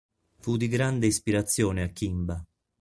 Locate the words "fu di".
0.39-0.67